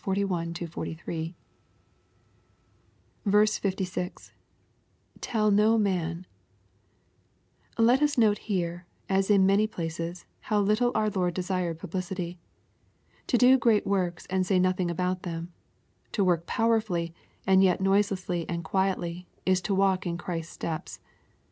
[0.03, 1.35] 41—43.)
[3.87, 4.33] 60.—
[5.21, 6.25] [Tdl no man,)
[7.77, 12.39] Let us note here, as in many places, how little our Lord desired publicity.
[13.27, 15.53] To do great works and say nothing about them—
[16.13, 17.13] ^to work powerfully,
[17.45, 20.99] and yet noiselessly and quietly is to walk in Christ's steps.